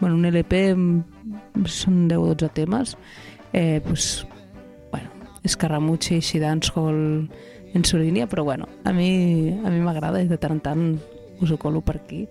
bueno, 0.00 0.16
un 0.16 0.24
LP, 0.24 0.62
són 1.68 2.06
10 2.08 2.16
o 2.16 2.32
12 2.32 2.48
temes, 2.56 2.96
eh, 3.52 3.82
pues, 3.84 4.24
bueno, 4.94 5.12
Escarramucci, 5.44 6.22
així 6.22 6.40
dancehall 6.40 7.28
en 7.76 7.84
su 7.84 8.00
línia, 8.00 8.30
però 8.32 8.48
bueno, 8.48 8.64
a 8.84 8.96
mi 8.96 9.52
a 9.60 9.68
mi 9.68 9.84
m'agrada 9.84 10.24
i 10.24 10.32
de 10.32 10.40
tant 10.40 10.56
en 10.56 10.64
tant 10.64 10.88
us 11.44 11.52
ho 11.52 11.60
colo 11.60 11.84
per 11.84 11.98
aquí. 12.00 12.24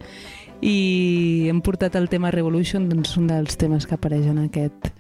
I 0.62 1.48
hem 1.50 1.62
portat 1.62 1.96
el 1.96 2.10
tema 2.10 2.32
Revolution, 2.32 2.88
doncs 2.90 3.18
un 3.20 3.28
dels 3.28 3.58
temes 3.58 3.86
que 3.86 3.96
apareix 3.98 4.26
en 4.32 4.40
aquest 4.46 4.92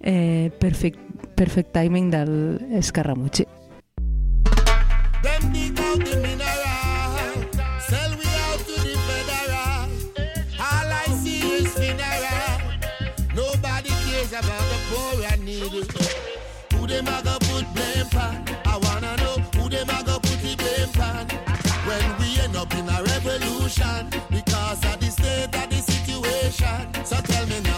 eh, 0.00 0.50
perfect, 0.60 0.98
perfect 1.34 1.72
timing 1.72 2.10
del 2.10 2.60
Escarramucci. 2.78 3.46
Them 5.22 5.52
dig 5.52 5.78
out 5.80 5.98
the 6.04 6.16
mineral, 6.22 7.32
sell 7.88 8.12
we 8.18 8.28
out 8.46 8.60
to 8.68 8.76
the 8.86 8.94
federal. 9.08 9.88
All 10.60 10.92
I 10.92 11.06
see 11.22 11.40
is 11.58 11.72
funeral. 11.74 12.60
Nobody 13.34 13.90
cares 14.06 14.32
about 14.32 14.64
the 14.70 14.78
poor 14.90 15.24
and 15.32 15.44
needy. 15.44 15.82
Who 16.74 16.86
them 16.86 17.08
a 17.08 17.22
go 17.24 17.38
put 17.40 17.66
blame 17.74 18.08
pan? 18.10 18.44
I 18.64 18.78
wanna 18.78 19.16
know 19.16 19.36
who 19.56 19.68
them 19.68 19.88
a 19.90 20.04
go 20.04 20.20
put 20.20 20.38
the 20.42 20.54
blame 20.54 20.92
pan. 20.92 21.47
When 21.88 22.18
we 22.18 22.38
end 22.40 22.54
up 22.54 22.70
in 22.74 22.86
a 22.86 23.02
revolution 23.02 24.10
because 24.28 24.84
of 24.84 25.00
the 25.00 25.10
state 25.10 25.54
of 25.60 25.70
the 25.70 25.80
situation. 25.80 27.04
So 27.04 27.16
tell 27.16 27.46
me 27.46 27.60
now, 27.62 27.77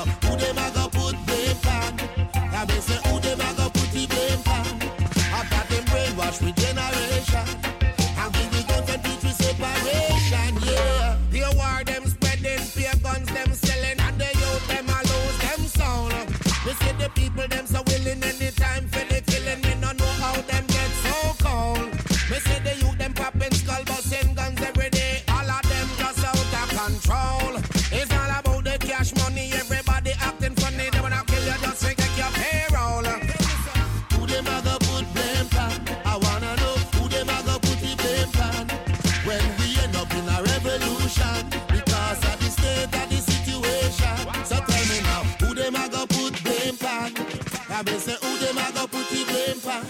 I 47.81 47.97
say 47.97 48.16
who 48.20 48.37
them 48.37 48.59
a 48.59 48.72
go 48.72 48.87
put 48.87 49.09
the 49.09 49.24
blame 49.24 49.61
pan? 49.64 49.87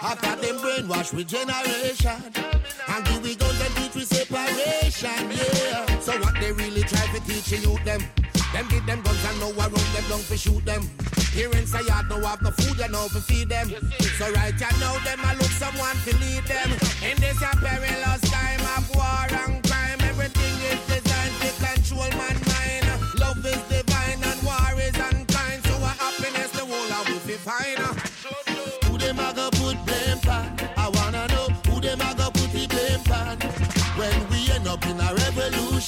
After 0.00 0.36
them 0.36 0.56
brainwash 0.62 1.12
with 1.12 1.26
generation 1.26 2.22
and 2.86 3.04
give 3.06 3.22
we 3.24 3.34
guns 3.34 3.60
and 3.60 3.74
teach 3.74 3.94
we 3.96 4.04
separation, 4.04 5.30
yeah. 5.34 5.98
So 5.98 6.12
what 6.20 6.34
they 6.38 6.52
really 6.52 6.82
try 6.82 7.04
to 7.10 7.20
teach 7.26 7.50
you 7.50 7.76
them? 7.84 8.00
Them 8.52 8.68
give 8.68 8.86
them 8.86 9.02
guns 9.02 9.24
and 9.24 9.40
know 9.40 9.50
around 9.50 9.74
them 9.74 10.04
long 10.10 10.22
to 10.30 10.36
shoot 10.38 10.64
them. 10.64 10.88
Parents 11.34 11.72
say 11.72 11.82
yard 11.88 12.08
no 12.08 12.20
have 12.20 12.40
no 12.40 12.52
food, 12.52 12.78
you 12.78 12.88
know 12.88 13.08
to 13.08 13.20
feed 13.20 13.48
them. 13.48 13.68
So 14.16 14.30
right 14.30 14.54
you 14.54 14.78
now 14.78 14.94
them 15.02 15.18
I 15.24 15.34
look 15.34 15.50
someone 15.58 15.96
to 16.06 16.14
lead 16.22 16.44
them. 16.44 16.70
In 17.02 17.18
this 17.18 17.42
a 17.42 17.50
perilous 17.58 18.22
time 18.30 18.62
of 18.78 18.94
war 18.94 19.26
and 19.42 19.58
crime, 19.66 19.98
everything 20.06 20.54
is 20.70 20.78
designed 20.86 21.34
to 21.42 21.50
control 21.58 22.10
man 22.14 22.38
mind. 22.46 22.86
Love 23.18 23.44
is 23.44 23.58
divine 23.66 23.83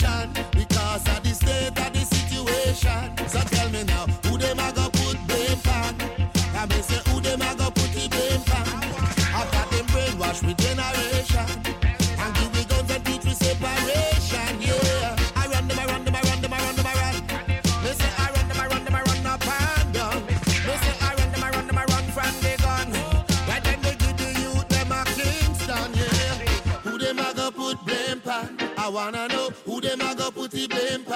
revolution 0.03 0.33
because 0.53 1.09
of 1.09 1.23
the 1.23 1.35
state 1.35 1.69
of 1.69 1.93
the 1.93 2.01
situation. 2.01 3.29
So 3.29 3.41
tell 3.41 3.71
me 3.71 3.85
now, 3.85 4.07
who 4.25 4.39
them 4.39 4.59
a 4.59 4.73
go 4.73 4.89
put 4.91 5.17
blame 5.27 5.59
pan? 5.61 5.95
I 6.55 6.67
mean 6.67 6.83
say 6.83 7.01
who 7.11 7.21
them 7.21 7.43
a 7.43 7.55
go 7.57 7.71
put 7.71 7.91
the 7.93 8.09
blame 8.09 8.43
pan? 8.43 8.67
After 9.35 9.77
them 9.77 9.87
brainwash 9.87 10.47
with 10.47 10.57
generation 10.59 11.06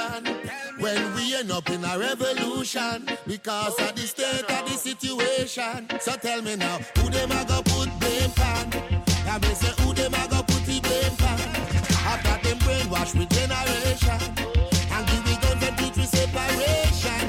pan. 0.01 0.25
When 0.79 1.15
we 1.15 1.35
end 1.37 1.51
up 1.51 1.69
in 1.71 1.85
a 1.85 1.99
revolution 1.99 3.09
because 3.27 3.79
of 3.81 3.95
the 3.95 4.07
state 4.15 4.49
of 4.57 4.63
the 4.69 4.77
situation. 4.89 5.89
So 6.01 6.13
tell 6.17 6.43
me 6.43 6.57
now, 6.57 6.79
who 6.97 7.11
them 7.11 7.31
a 7.33 7.45
go 7.45 7.63
put 7.63 7.89
blame 8.01 8.33
pan? 8.41 8.67
I 9.27 9.39
mean 9.39 9.55
say 9.55 9.73
who 9.83 9.93
them 9.93 10.15
a 10.15 10.25
go 10.29 10.43
put 10.43 10.63
the 10.65 10.81
blame 10.81 11.17
pan? 11.23 11.41
After 12.13 12.37
them 12.45 12.59
brainwash 12.65 13.13
with 13.19 13.31
generation 13.39 14.21
and 14.95 15.07
give 15.09 15.25
we 15.27 15.35
guns 15.43 15.63
and 15.69 15.77
teach 15.79 16.07
separation, 16.07 17.20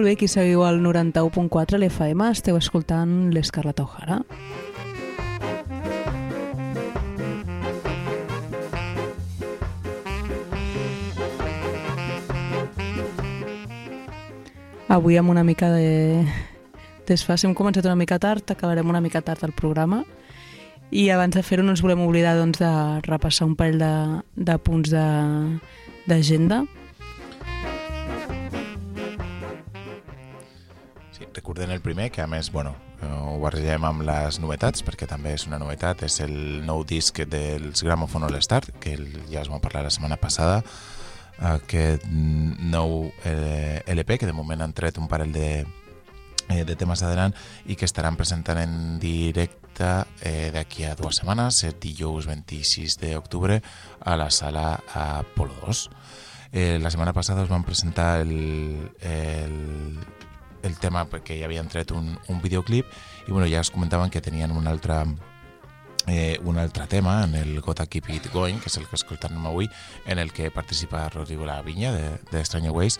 Molt 0.00 0.08
bé, 0.08 0.12
aquí 0.16 0.26
seguiu 0.32 0.62
al 0.64 0.78
91.4 0.84 1.76
l'FM, 1.82 2.30
esteu 2.36 2.56
escoltant 2.56 3.12
l'Escarlata 3.36 3.84
O'Hara. 3.84 4.22
avui 14.88 15.16
amb 15.16 15.30
una 15.30 15.44
mica 15.44 15.70
de 15.70 16.26
desfase. 17.06 17.46
Hem 17.46 17.54
començat 17.54 17.86
una 17.86 17.96
mica 17.98 18.18
tard, 18.18 18.50
acabarem 18.50 18.88
una 18.90 19.00
mica 19.00 19.22
tard 19.22 19.44
el 19.46 19.52
programa 19.52 20.04
i 20.90 21.08
abans 21.14 21.36
de 21.36 21.42
fer-ho 21.46 21.62
no 21.62 21.70
ens 21.76 21.82
volem 21.84 22.00
oblidar 22.02 22.34
doncs, 22.34 22.58
de 22.58 22.70
repassar 23.06 23.46
un 23.46 23.54
parell 23.54 23.78
de, 23.78 23.92
de 24.34 24.56
punts 24.58 24.90
de- 24.90 25.58
d'agenda. 26.10 26.64
Sí, 26.66 26.79
recordem 31.34 31.70
el 31.70 31.80
primer, 31.80 32.10
que 32.10 32.22
a 32.22 32.28
més, 32.30 32.50
bueno, 32.52 32.74
ho 33.02 33.38
barregem 33.40 33.84
amb 33.88 34.04
les 34.06 34.38
novetats, 34.42 34.84
perquè 34.84 35.08
també 35.08 35.34
és 35.36 35.46
una 35.48 35.58
novetat, 35.58 36.04
és 36.04 36.20
el 36.24 36.64
nou 36.66 36.84
disc 36.84 37.22
dels 37.30 37.84
Gramophone 37.86 38.28
All 38.28 38.40
Star, 38.44 38.62
que 38.80 38.96
ja 39.30 39.42
es 39.42 39.50
va 39.50 39.60
parlar 39.62 39.86
la 39.86 39.92
setmana 39.94 40.18
passada, 40.20 40.60
aquest 41.40 42.04
nou 42.10 43.10
eh, 43.24 43.80
LP, 43.86 44.18
que 44.20 44.28
de 44.28 44.36
moment 44.36 44.60
han 44.60 44.74
tret 44.76 44.98
un 45.00 45.08
parell 45.08 45.32
de, 45.32 45.64
eh, 46.50 46.64
de 46.68 46.76
temes 46.76 47.02
adelant 47.06 47.34
i 47.66 47.76
que 47.76 47.88
estaran 47.88 48.18
presentant 48.20 48.60
en 48.60 48.98
directe 49.00 49.88
eh, 50.20 50.50
d'aquí 50.52 50.84
a 50.84 50.94
dues 50.98 51.22
setmanes, 51.22 51.62
el 51.64 51.78
dijous 51.80 52.28
26 52.28 52.98
d'octubre, 53.00 53.60
a 54.00 54.16
la 54.20 54.28
sala 54.30 54.82
Apolo 54.92 55.56
2. 55.64 55.88
Eh, 56.52 56.78
la 56.82 56.90
setmana 56.90 57.14
passada 57.14 57.44
us 57.46 57.52
van 57.52 57.64
presentar 57.64 58.20
el, 58.20 58.90
el, 59.00 59.96
el 60.62 60.78
tema 60.78 61.06
perquè 61.10 61.38
ja 61.40 61.48
havien 61.48 61.68
tret 61.68 61.92
un, 61.96 62.14
un 62.28 62.40
videoclip 62.42 62.86
i 63.26 63.32
bueno, 63.32 63.48
ja 63.48 63.60
es 63.60 63.70
comentaven 63.70 64.10
que 64.10 64.20
tenien 64.20 64.52
un 64.52 64.66
altre 64.66 65.04
eh, 66.06 66.40
un 66.44 66.58
altre 66.58 66.86
tema 66.86 67.24
en 67.24 67.34
el 67.34 67.60
Gotta 67.60 67.86
Keep 67.86 68.10
It 68.10 68.32
Going, 68.32 68.58
que 68.58 68.70
és 68.70 68.76
el 68.78 68.86
que 68.88 68.96
escoltarem 68.96 69.44
avui, 69.46 69.68
en 70.06 70.18
el 70.18 70.32
que 70.32 70.50
participa 70.50 71.08
Rodrigo 71.08 71.46
La 71.46 71.60
Vinya 71.62 71.92
de, 71.92 72.18
de 72.32 72.44
Stranger 72.44 72.72
Ways, 72.72 72.98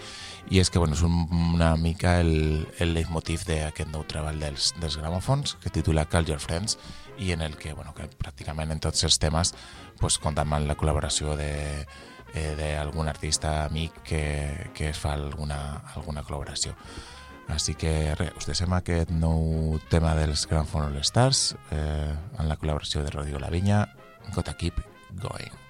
i 0.51 0.61
és 0.61 0.71
que 0.71 0.79
bueno, 0.79 0.95
és 0.95 1.03
un, 1.07 1.25
una 1.55 1.75
mica 1.77 2.19
el, 2.21 2.67
el 2.79 2.95
leitmotiv 2.95 3.45
d'aquest 3.49 3.91
nou 3.93 4.05
treball 4.09 4.41
dels, 4.41 4.75
dels 4.81 4.99
gramòfons, 5.01 5.57
que 5.63 5.73
titula 5.73 6.07
Call 6.07 6.29
Your 6.29 6.41
Friends, 6.41 6.79
i 7.19 7.33
en 7.33 7.43
el 7.43 7.57
que, 7.57 7.75
bueno, 7.77 7.95
que 7.97 8.09
pràcticament 8.21 8.73
en 8.73 8.81
tots 8.81 9.05
els 9.05 9.19
temes 9.21 9.53
pues, 10.01 10.17
compten 10.19 10.49
amb 10.49 10.69
la 10.69 10.77
col·laboració 10.79 11.37
de 11.37 11.53
eh, 12.35 12.55
d'algun 12.57 13.09
artista 13.09 13.65
amic 13.67 14.03
que, 14.07 14.71
que 14.75 14.91
es 14.91 14.99
fa 14.99 15.15
alguna, 15.19 15.83
alguna 15.97 16.25
col·laboració. 16.25 16.77
Així 17.51 17.75
que 17.79 18.15
res, 18.19 18.35
us 18.39 18.49
deixem 18.49 18.73
aquest 18.77 19.11
nou 19.15 19.79
tema 19.93 20.15
dels 20.19 20.47
Grand 20.51 20.77
All 20.79 21.01
Stars 21.07 21.51
eh, 21.75 22.13
en 22.39 22.49
la 22.49 22.59
col·laboració 22.61 23.05
de 23.05 23.15
Rodrigo 23.15 23.43
Lavinya, 23.43 23.85
Gotta 24.35 24.55
Keep 24.55 24.81
Going. 25.23 25.70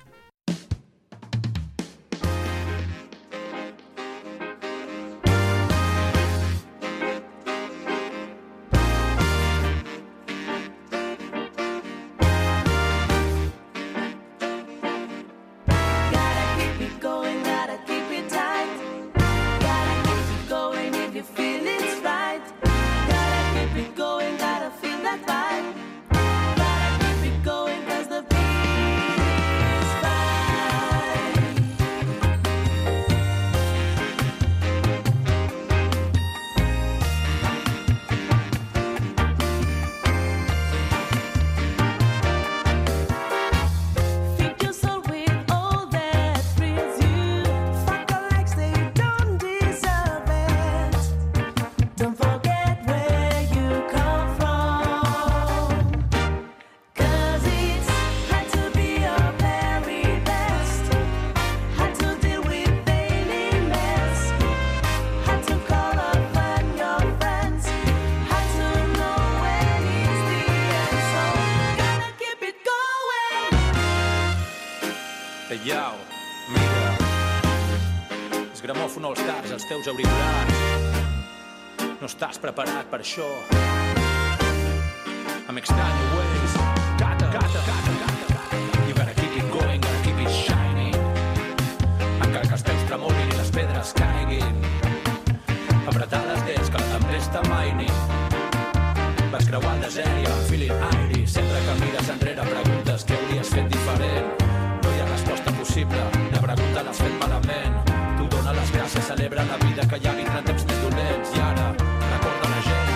Celebra 109.41 109.59
la 109.59 109.67
vida 109.67 109.89
que 109.89 110.01
ja 110.01 110.13
vindran 110.15 110.45
temps 110.45 110.65
més 110.67 110.83
dolents. 110.85 111.35
I 111.37 111.41
ara, 111.41 111.67
recorda 112.13 112.53
la 112.53 112.63
gent, 112.69 112.95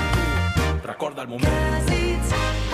tu, 0.57 0.87
recorda 0.87 1.23
el 1.23 1.29
moment. 1.29 1.53
Cause 1.75 1.93
it's 1.93 2.74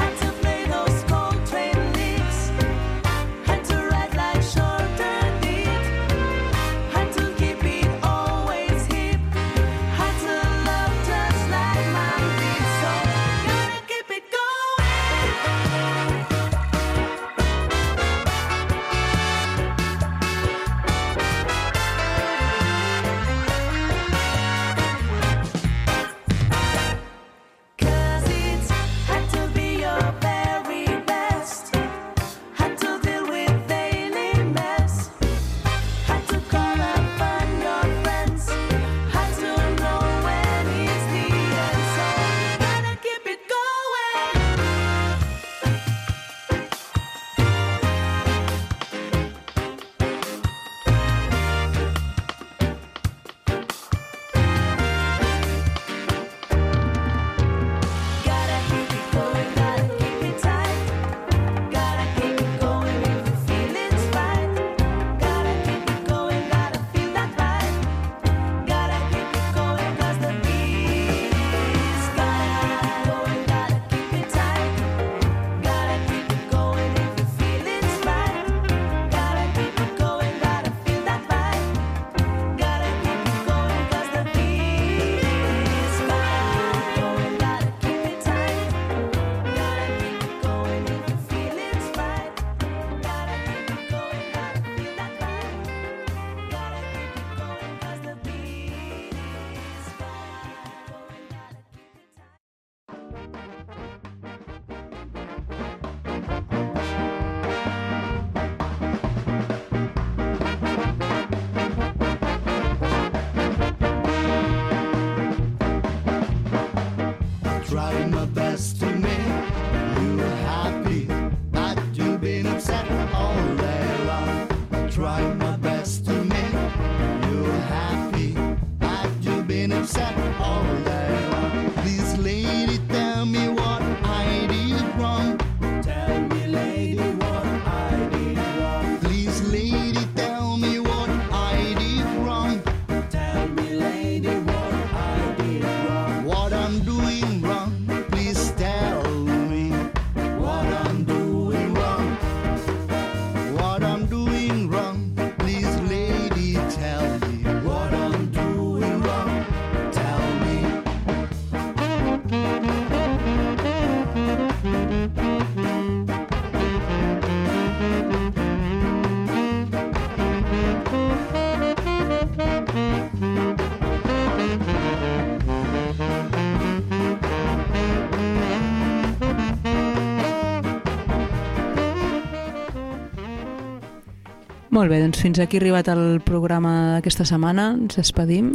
Molt 184.80 184.88
bé, 184.88 184.96
doncs 185.02 185.20
fins 185.20 185.36
aquí 185.42 185.58
ha 185.58 185.60
arribat 185.60 185.90
el 185.92 186.22
programa 186.24 186.70
d'aquesta 186.94 187.26
setmana. 187.28 187.74
Ens 187.76 187.98
despedim. 187.98 188.54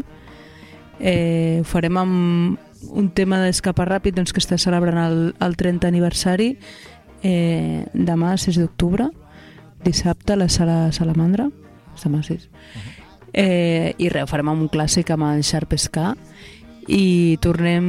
Eh, 0.98 1.60
ho 1.62 1.66
farem 1.70 2.00
amb 2.02 2.88
un 2.98 3.10
tema 3.14 3.38
d'escapar 3.44 3.86
ràpid 3.92 4.16
doncs, 4.18 4.32
que 4.34 4.42
està 4.42 4.58
celebrant 4.58 4.98
el, 5.04 5.20
el 5.38 5.54
30 5.60 5.86
aniversari 5.86 6.48
eh, 7.22 7.86
demà, 7.94 8.32
6 8.42 8.58
d'octubre, 8.58 9.06
dissabte, 9.86 10.34
a 10.34 10.40
la 10.42 10.48
sala 10.50 10.78
Salamandra. 10.98 11.46
Demà 12.02 12.24
6. 12.26 12.48
Eh, 13.30 13.94
I 13.94 14.10
res, 14.10 14.26
ho 14.26 14.32
farem 14.32 14.50
amb 14.50 14.66
un 14.66 14.72
clàssic 14.74 15.12
amb 15.14 15.28
el 15.30 15.44
Sharp 15.46 15.78
Ska 15.78 16.16
i 16.90 17.38
tornem 17.46 17.86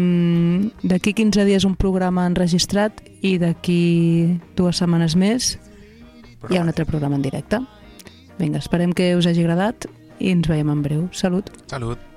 d'aquí 0.85 1.17
15 1.17 1.49
dies 1.49 1.65
un 1.65 1.79
programa 1.81 2.29
enregistrat 2.29 3.01
i 3.25 3.39
d'aquí 3.41 3.81
dues 4.61 4.85
setmanes 4.85 5.17
més 5.17 5.55
hi 6.51 6.61
ha 6.61 6.63
un 6.63 6.69
altre 6.69 6.85
programa 6.85 7.17
en 7.17 7.25
directe. 7.25 7.65
Vinga, 8.39 8.61
esperem 8.61 8.93
que 8.93 9.15
us 9.17 9.29
hagi 9.29 9.45
agradat 9.45 9.89
i 10.21 10.33
ens 10.35 10.49
veiem 10.51 10.73
en 10.73 10.85
breu. 10.85 11.09
Salut! 11.13 11.49
Salut. 11.73 12.16